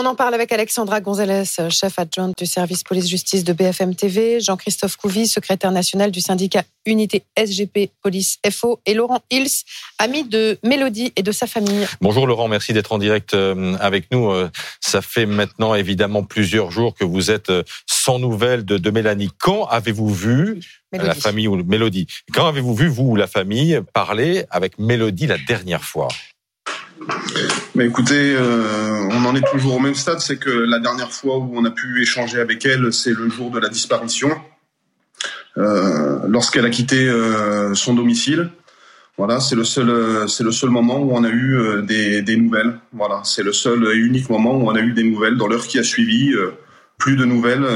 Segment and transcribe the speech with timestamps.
[0.00, 4.96] On en parle avec Alexandra Gonzalez, chef adjointe du service police-justice de BFM TV, Jean-Christophe
[4.96, 9.64] Couvi, secrétaire national du syndicat Unité SGP Police FO, et Laurent Hils,
[9.98, 11.84] ami de Mélodie et de sa famille.
[12.00, 14.30] Bonjour Laurent, merci d'être en direct euh, avec nous.
[14.30, 14.48] Euh,
[14.80, 19.30] ça fait maintenant évidemment plusieurs jours que vous êtes euh, sans nouvelles de, Mélanie.
[19.36, 20.60] Quand avez-vous vu
[20.92, 22.06] la famille ou Mélodie?
[22.32, 26.06] Quand avez-vous vu, vous ou la famille, parler avec Mélodie la dernière fois?
[27.74, 31.38] Mais écoutez, euh, on en est toujours au même stade, c'est que la dernière fois
[31.38, 34.30] où on a pu échanger avec elle, c'est le jour de la disparition,
[35.56, 38.50] euh, lorsqu'elle a quitté euh, son domicile.
[39.16, 42.78] Voilà, c'est le seul, c'est le seul moment où on a eu des, des, nouvelles.
[42.92, 45.36] Voilà, c'est le seul et unique moment où on a eu des nouvelles.
[45.36, 46.32] Dans l'heure qui a suivi,
[46.98, 47.66] plus de nouvelles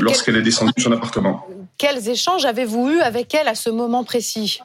[0.00, 1.44] lorsqu'elle est descendue de son appartement.
[1.76, 4.60] Quels échanges avez-vous eu avec elle à ce moment précis?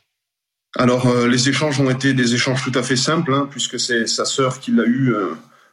[0.77, 4.07] Alors, euh, les échanges ont été des échanges tout à fait simples, hein, puisque c'est
[4.07, 5.29] sa sœur qui l'a eu euh,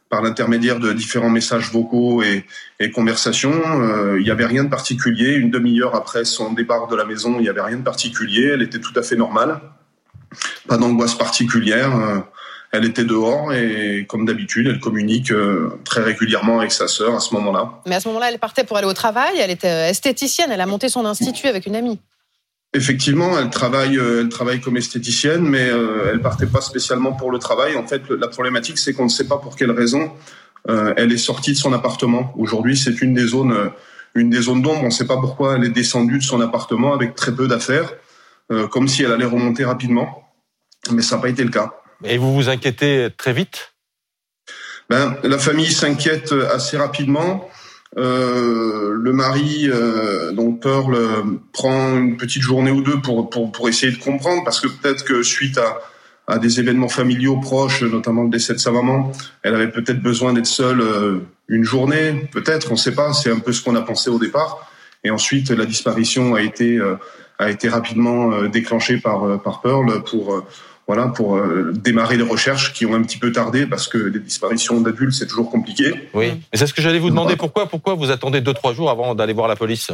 [0.09, 2.45] par l'intermédiaire de différents messages vocaux et,
[2.79, 3.51] et conversations.
[3.81, 5.33] Euh, il n'y avait rien de particulier.
[5.33, 8.51] Une demi-heure après son départ de la maison, il n'y avait rien de particulier.
[8.53, 9.59] Elle était tout à fait normale.
[10.67, 11.91] Pas d'angoisse particulière.
[12.71, 15.31] elle était dehors et, comme d'habitude, elle communique
[15.85, 17.81] très régulièrement avec sa sœur à ce moment-là.
[17.85, 19.37] Mais à ce moment-là, elle partait pour aller au travail.
[19.37, 20.49] Elle était esthéticienne.
[20.51, 21.99] Elle a monté son institut avec une amie.
[22.75, 27.31] Effectivement, elle travaille, euh, elle travaille comme esthéticienne, mais euh, elle partait pas spécialement pour
[27.31, 27.75] le travail.
[27.75, 30.11] En fait, la problématique, c'est qu'on ne sait pas pour quelle raison
[30.69, 32.33] euh, elle est sortie de son appartement.
[32.35, 33.71] Aujourd'hui, c'est une des zones,
[34.15, 34.81] une des zones d'ombre.
[34.81, 37.93] On ne sait pas pourquoi elle est descendue de son appartement avec très peu d'affaires,
[38.71, 40.33] comme si elle allait remonter rapidement.
[40.91, 41.73] Mais ça n'a pas été le cas.
[42.03, 43.73] Et vous vous inquiétez très vite?
[44.89, 47.49] Ben, la famille s'inquiète assez rapidement.
[47.97, 53.51] Euh, le mari, euh, donc Pearl, euh, prend une petite journée ou deux pour, pour,
[53.51, 55.79] pour essayer de comprendre, parce que peut-être que suite à,
[56.27, 59.11] à des événements familiaux proches, notamment le décès de sa maman,
[59.43, 60.83] elle avait peut-être besoin d'être seule
[61.47, 64.17] une journée, peut-être, on ne sait pas, c'est un peu ce qu'on a pensé au
[64.17, 64.71] départ.
[65.03, 66.79] Et ensuite, la disparition a été,
[67.37, 70.45] a été rapidement déclenchée par, par Pearl pour
[70.87, 74.19] voilà, pour euh, démarrer les recherches qui ont un petit peu tardé parce que les
[74.19, 75.93] disparitions d'adultes, c'est toujours compliqué.
[76.13, 77.35] Oui, mais c'est ce que j'allais vous demander.
[77.35, 79.91] Pourquoi, pourquoi vous attendez deux, trois jours avant d'aller voir la police?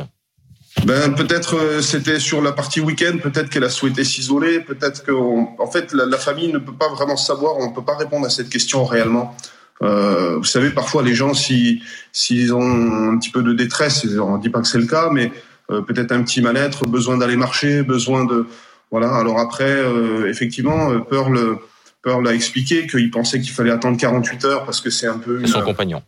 [0.85, 5.11] Ben, peut-être euh, c'était sur la partie week-end, peut-être qu'elle a souhaité s'isoler, peut-être que,
[5.11, 8.29] en fait, la, famille ne peut pas vraiment savoir, on ne peut pas répondre à
[8.29, 9.35] cette question réellement.
[9.81, 14.38] Euh, vous savez, parfois les gens, s'ils si, ont un petit peu de détresse, on
[14.38, 15.31] ne dit pas que c'est le cas, mais
[15.71, 18.47] euh, peut-être un petit mal-être, besoin d'aller marcher, besoin de,
[18.91, 19.13] voilà.
[19.16, 21.57] Alors après, euh, effectivement, euh, Pearl,
[22.03, 25.39] Pearl a expliqué qu'il pensait qu'il fallait attendre 48 heures parce que c'est un peu
[25.41, 26.01] une, son compagnon.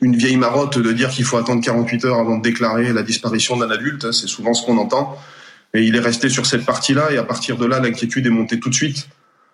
[0.00, 3.56] Une vieille marotte de dire qu'il faut attendre 48 heures avant de déclarer la disparition
[3.56, 4.04] d'un adulte.
[4.04, 5.16] Hein, c'est souvent ce qu'on entend.
[5.74, 7.12] Et il est resté sur cette partie-là.
[7.12, 9.08] Et à partir de là, l'inquiétude est montée tout de suite.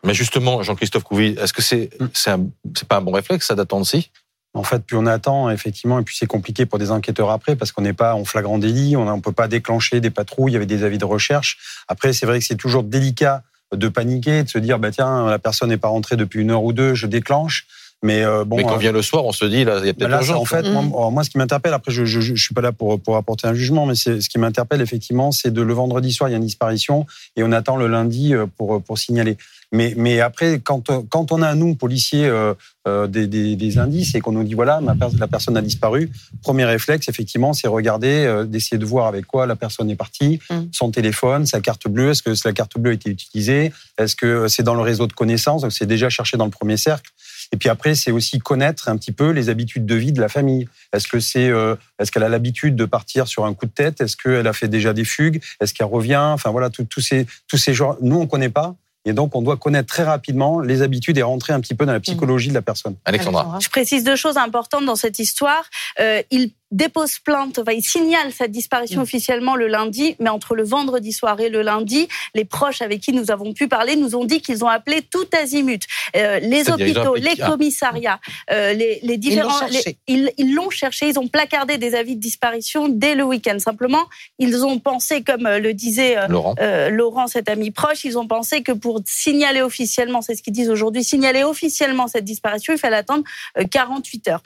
[0.05, 4.11] Mais justement, Jean-Christophe Couvi, est-ce que c'est c'est pas un bon réflexe ça d'attendre si?
[4.59, 7.71] En fait, plus on attend, effectivement, et puis c'est compliqué pour des enquêteurs après, parce
[7.71, 10.83] qu'on n'est pas en flagrant délit, on ne peut pas déclencher des patrouilles avec des
[10.83, 11.59] avis de recherche.
[11.87, 13.43] Après, c'est vrai que c'est toujours délicat
[13.73, 16.65] de paniquer, de se dire, bah tiens, la personne n'est pas rentrée depuis une heure
[16.65, 17.67] ou deux, je déclenche.
[18.03, 18.57] Mais euh, bon.
[18.57, 20.41] Mais quand euh, vient le soir, on se dit là, il y a peut-être urgence.
[20.41, 23.01] En fait, moi, moi, ce qui m'interpelle, après, je, je, je, suis pas là pour
[23.01, 26.29] pour apporter un jugement, mais c'est ce qui m'interpelle effectivement, c'est de le vendredi soir,
[26.29, 27.07] il y a une disparition
[27.37, 29.37] et on attend le lundi euh, pour pour signaler.
[29.71, 32.55] Mais, mais après, quand, quand on a, nous, policiers, euh,
[32.87, 36.11] euh, des, des, des, indices et qu'on nous dit, voilà, ma la personne a disparu,
[36.43, 40.41] premier réflexe, effectivement, c'est regarder, euh, d'essayer de voir avec quoi la personne est partie,
[40.51, 40.61] mm.
[40.73, 44.49] son téléphone, sa carte bleue, est-ce que la carte bleue a été utilisée, est-ce que
[44.49, 47.11] c'est dans le réseau de connaissances, donc c'est déjà cherché dans le premier cercle.
[47.53, 50.29] Et puis après, c'est aussi connaître un petit peu les habitudes de vie de la
[50.29, 50.69] famille.
[50.93, 54.01] Est-ce que c'est, euh, est-ce qu'elle a l'habitude de partir sur un coup de tête?
[54.01, 55.43] Est-ce qu'elle a fait déjà des fugues?
[55.61, 56.17] Est-ce qu'elle revient?
[56.17, 57.97] Enfin voilà, tous ces, tous ces genres.
[58.01, 58.75] Nous, on connaît pas.
[59.05, 61.93] Et donc, on doit connaître très rapidement les habitudes et rentrer un petit peu dans
[61.93, 62.95] la psychologie de la personne.
[63.07, 63.59] Alexandra.
[63.59, 65.65] Je précise deux choses importantes dans cette histoire.
[65.99, 69.05] Euh, il dépose plainte, enfin, il signale sa disparition mm.
[69.05, 73.13] officiellement le lundi, mais entre le vendredi soir et le lundi, les proches avec qui
[73.13, 75.83] nous avons pu parler nous ont dit qu'ils ont appelé tout azimut.
[76.17, 78.21] Euh, les hôpitaux, les commissariats,
[78.51, 79.61] euh, les, les, différents...
[80.07, 83.59] Ils l'ont cherché, ils ont placardé des avis de disparition dès le week-end.
[83.59, 84.05] Simplement,
[84.39, 86.55] ils ont pensé, comme euh, le disait Laurent.
[86.91, 90.71] Laurent, cet ami proche, ils ont pensé que pour signaler officiellement, c'est ce qu'ils disent
[90.71, 93.25] aujourd'hui, signaler officiellement cette disparition, il fallait attendre
[93.71, 94.43] 48 heures.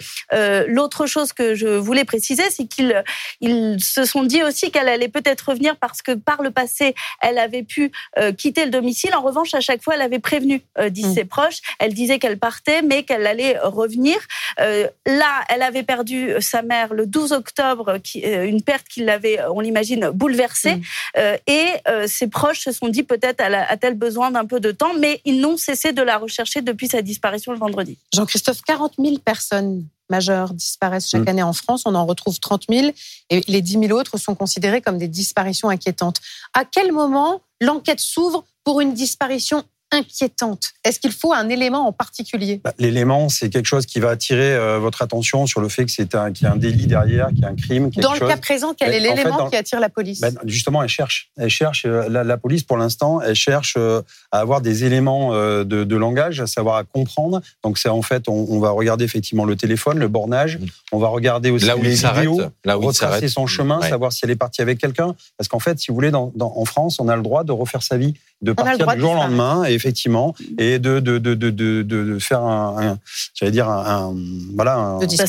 [0.68, 3.02] L'autre chose que je voulais préciser, c'est qu'ils
[3.40, 7.38] ils se sont dit aussi qu'elle allait peut-être revenir parce que par le passé, elle
[7.38, 9.14] avait pu euh, quitter le domicile.
[9.14, 11.14] En revanche, à chaque fois, elle avait prévenu, euh, disent mm.
[11.14, 11.60] ses proches.
[11.78, 14.18] Elle disait qu'elle partait, mais qu'elle allait revenir.
[14.60, 19.38] Euh, là, elle avait perdu sa mère le 12 octobre, qui, une perte qui l'avait,
[19.46, 20.76] on l'imagine, bouleversée.
[20.76, 21.20] Mm.
[21.46, 21.66] et
[22.06, 25.56] ses proches se sont dit peut-être a-t-elle besoin d'un peu de temps, mais ils n'ont
[25.56, 27.96] cessé de la rechercher depuis sa disparition le vendredi.
[28.14, 31.28] Jean-Christophe, 40 000 personnes majeurs disparaissent chaque mm.
[31.28, 31.82] année en France.
[31.86, 32.90] On en retrouve 30 000
[33.30, 36.18] et les 10 000 autres sont considérés comme des disparitions inquiétantes.
[36.54, 41.92] À quel moment l'enquête s'ouvre pour une disparition inquiétante Est-ce qu'il faut un élément en
[41.92, 42.60] particulier?
[42.64, 45.92] Bah, L'élément, c'est quelque chose qui va attirer euh, votre attention sur le fait que
[45.92, 47.90] c'est un, qu'il y a un délit derrière, qu'il y a un crime.
[47.90, 50.20] Dans le cas présent, quel est l'élément qui attire la police?
[50.20, 51.30] Bah, Justement, elle cherche.
[51.36, 54.02] Elle cherche euh, la, police, pour l'instant, elle cherche euh,
[54.32, 57.42] à avoir des éléments de, langage, à savoir à comprendre.
[57.62, 60.58] Donc, c'est en fait, on, va regarder effectivement le téléphone, le bornage.
[60.58, 60.66] Mmh.
[60.92, 64.20] On va regarder aussi là où les vidéos, là où retracer son chemin, savoir si
[64.24, 65.14] elle est partie avec quelqu'un.
[65.36, 67.82] Parce qu'en fait, si vous voulez, dans, en France, on a le droit de refaire
[67.82, 72.18] sa vie de partir du jour au lendemain, effectivement, et de, de, de, de, de
[72.18, 72.98] faire un,
[73.34, 74.14] j'allais dire un,
[74.54, 75.22] voilà, un, reset,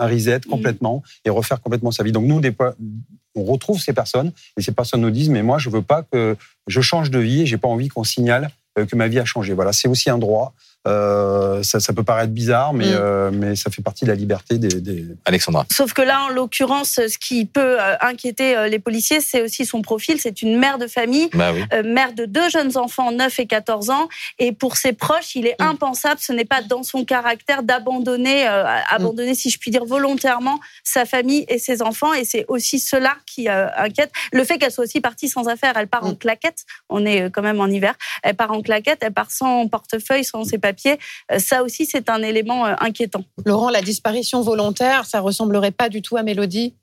[0.00, 0.50] un reset mmh.
[0.50, 2.12] complètement et refaire complètement sa vie.
[2.12, 2.74] Donc nous, des fois,
[3.34, 6.36] on retrouve ces personnes et ces personnes nous disent mais moi je veux pas que
[6.66, 9.24] je change de vie et j'ai pas envie qu'on signale euh, que ma vie a
[9.24, 9.52] changé.
[9.52, 10.54] Voilà, c'est aussi un droit.
[10.88, 12.94] Euh, ça, ça, peut paraître bizarre, mais, mm.
[12.94, 15.66] euh, mais ça fait partie de la liberté des, des, Alexandra.
[15.70, 19.82] Sauf que là, en l'occurrence, ce qui peut euh, inquiéter les policiers, c'est aussi son
[19.82, 20.18] profil.
[20.20, 21.64] C'est une mère de famille, bah oui.
[21.84, 24.08] mère de deux jeunes enfants, 9 et 14 ans.
[24.38, 25.64] Et pour ses proches, il est mm.
[25.64, 31.04] impensable, ce n'est pas dans son caractère d'abandonner, abandonner, si je puis dire, volontairement sa
[31.04, 32.14] famille et ses enfants.
[32.14, 34.12] Et c'est aussi cela qui inquiète.
[34.32, 36.18] Le fait qu'elle soit aussi partie sans affaires, elle part en mm.
[36.18, 36.64] claquette.
[36.88, 37.94] On est quand même en hiver.
[38.22, 40.69] Elle part en claquette, elle part sans portefeuille, sans ses papiers
[41.32, 43.24] euh, ça aussi, c'est un élément euh, inquiétant.
[43.44, 46.74] Laurent, la disparition volontaire, ça ressemblerait pas du tout à Mélodie?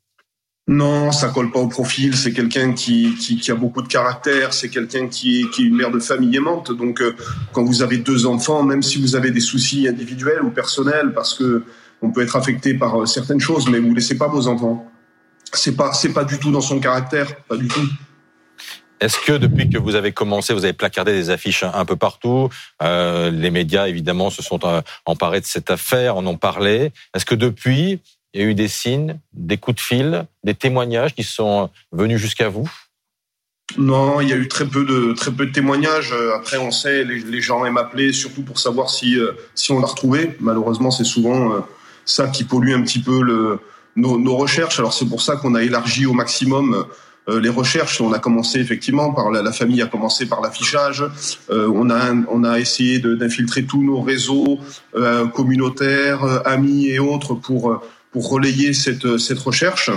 [0.69, 2.15] Non, ça colle pas au profil.
[2.15, 4.53] C'est quelqu'un qui, qui, a beaucoup de caractère.
[4.53, 6.71] C'est quelqu'un qui est, qui est une mère de famille aimante.
[6.71, 7.15] Donc, euh,
[7.53, 11.33] quand vous avez deux enfants, même si vous avez des soucis individuels ou personnels, parce
[11.33, 11.63] que
[12.01, 14.85] on peut être affecté par certaines choses, mais vous laissez pas vos enfants.
[15.53, 17.87] C'est pas, c'est pas du tout dans son caractère, pas du tout.
[18.99, 22.49] Est-ce que depuis que vous avez commencé, vous avez placardé des affiches un peu partout
[22.81, 26.91] euh, Les médias, évidemment, se sont euh, emparés de cette affaire, en ont parlé.
[27.13, 27.99] Est-ce que depuis,
[28.33, 32.19] il y a eu des signes, des coups de fil, des témoignages qui sont venus
[32.19, 32.69] jusqu'à vous?
[33.77, 36.13] Non, il y a eu très peu de très peu de témoignages.
[36.35, 39.87] Après, on sait, les, gens aiment appeler surtout pour savoir si euh, si on l'a
[39.87, 40.37] retrouvé.
[40.39, 41.59] Malheureusement, c'est souvent euh,
[42.05, 43.59] ça qui pollue un petit peu le,
[43.97, 44.79] nos, nos recherches.
[44.79, 46.85] Alors c'est pour ça qu'on a élargi au maximum
[47.29, 51.03] euh, les recherches, on a commencé effectivement par la, famille a commencé par l'affichage.
[51.49, 54.59] Euh, on a on a essayé d'infiltrer tous nos réseaux
[54.95, 57.81] euh, communautaires, amis et autres pour
[58.11, 59.91] pour relayer cette cette recherche.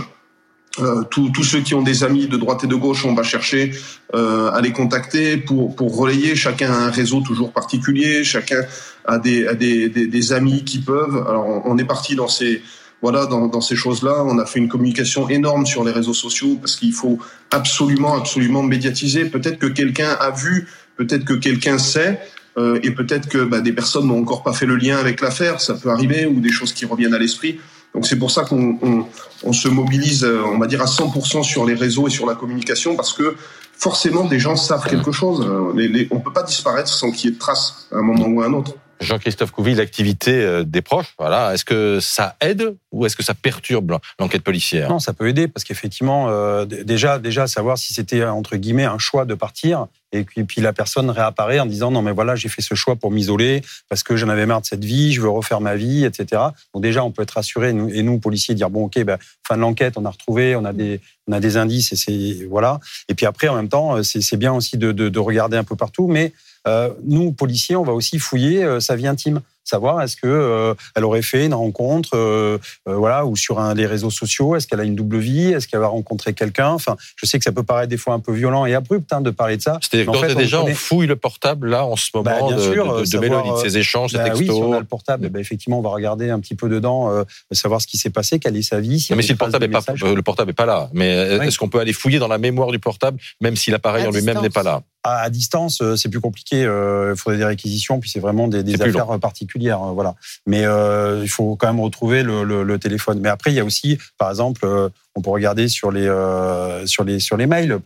[0.79, 3.73] Euh, tous ceux qui ont des amis de droite et de gauche, on va chercher
[4.15, 6.37] euh, à les contacter pour, pour relayer.
[6.37, 8.62] Chacun a un réseau toujours particulier, chacun
[9.05, 11.26] a des, a des, des, amis qui peuvent.
[11.29, 12.62] Alors on est parti dans ces,
[13.02, 16.56] voilà, dans, dans ces choses-là, on a fait une communication énorme sur les réseaux sociaux
[16.61, 17.19] parce qu'il faut
[17.50, 19.25] absolument, absolument médiatiser.
[19.25, 22.20] Peut-être que quelqu'un a vu, peut-être que quelqu'un sait,
[22.58, 25.61] euh, et peut-être que bah, des personnes n'ont encore pas fait le lien avec l'affaire.
[25.61, 27.58] Ça peut arriver ou des choses qui reviennent à l'esprit.
[27.94, 29.06] Donc c'est pour ça qu'on on,
[29.43, 32.35] on se mobilise, euh, on va dire à 100% sur les réseaux et sur la
[32.35, 33.35] communication parce que
[33.73, 35.44] forcément des gens savent quelque chose.
[35.49, 38.02] Euh, les, les, on peut pas disparaître sans qu'il y ait de traces à un
[38.02, 38.75] moment ou à un autre.
[39.00, 43.35] Jean-Christophe Couvi, l'activité euh, des proches, voilà, est-ce que ça aide ou est-ce que ça
[43.35, 44.91] perturbe l'enquête policière?
[44.91, 48.99] Non, ça peut aider parce qu'effectivement, euh, déjà, déjà savoir si c'était entre guillemets un
[48.99, 52.62] choix de partir et puis, la personne réapparaît en disant non mais voilà j'ai fait
[52.62, 55.61] ce choix pour m'isoler parce que j'en avais marre de cette vie, je veux refaire
[55.61, 56.42] ma vie, etc.
[56.75, 59.57] Donc déjà on peut être rassuré nous, et nous policiers dire bon ok ben, fin
[59.57, 62.80] de l'enquête on a retrouvé, on a des on a des indices et c'est voilà.
[63.09, 66.09] Et puis après en même temps c'est bien aussi de, de regarder un peu partout
[66.09, 66.33] mais
[66.67, 69.40] euh, nous, policiers, on va aussi fouiller euh, sa vie intime.
[69.71, 73.75] Savoir est-ce que euh, elle aurait fait une rencontre euh, euh, voilà ou sur un,
[73.75, 74.57] les réseaux sociaux?
[74.57, 75.52] Est-ce qu'elle a une double vie?
[75.52, 76.71] Est-ce qu'elle va rencontrer quelqu'un?
[76.71, 79.21] Enfin je sais que ça peut paraître des fois un peu violent et abrupt hein,
[79.21, 82.38] de parler de ça c'est-à-dire que déjà on, fouille le portable là en ce bah,
[82.40, 84.73] moment de, sûr, de, de, Mélodie de ses échanges bah, ses textos oui, si on
[84.73, 87.87] a le portable bah, effectivement on va regarder un petit peu dedans euh, savoir ce
[87.87, 90.23] qui s'est passé quelle est sa vie si mais si le portable est pas le
[90.23, 93.19] portable est pas là mais est-ce qu'on peut aller fouiller dans la mémoire du portable
[93.40, 94.83] même si l'appareil en lui-même n'est pas là?
[95.02, 96.61] À, distance, c'est plus compliqué.
[96.62, 99.78] Il faudrait des réquisitions, puis c'est vraiment des, des affaires particulières.
[99.78, 100.14] Voilà
[100.47, 103.21] mais euh, il faut quand même retrouver le, le, le, téléphone.
[103.21, 106.87] Mais après, il y a aussi, par exemple, euh, on peut regarder sur les euh,
[106.87, 107.79] sur les sur les mails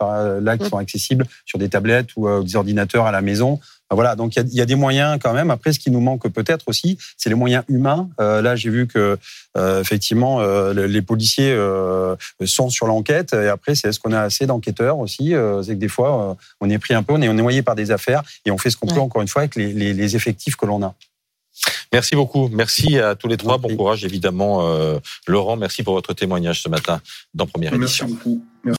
[0.43, 3.61] là qui sont accessibles sur des tablettes ou euh, des ordinateurs à la maison.
[3.91, 5.53] Voilà, donc il y a, y a, des moyens quand même.
[5.53, 8.09] Après, ce qui nous manque peut-être aussi, c'est les moyens humains.
[8.19, 9.17] Euh, là, j'ai vu que
[9.57, 10.41] effectivement,
[10.73, 11.57] les policiers
[12.45, 13.35] sont sur l'enquête.
[13.35, 16.79] Et après, c'est est-ce qu'on a assez d'enquêteurs aussi C'est que des fois, on est
[16.79, 18.77] pris un peu, on est, on est noyé par des affaires et on fait ce
[18.77, 20.95] qu'on peut encore une fois avec les, les, les effectifs que l'on a.
[21.93, 22.49] Merci beaucoup.
[22.49, 23.59] Merci à tous les trois.
[23.59, 24.67] Bon courage, évidemment.
[24.67, 27.01] Euh, Laurent, merci pour votre témoignage ce matin
[27.35, 28.07] dans Première Édition.
[28.09, 28.45] Merci beaucoup.